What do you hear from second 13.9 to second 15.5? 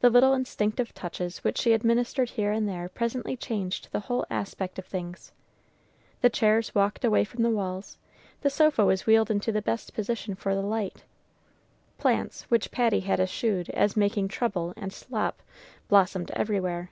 making trouble and "slop,"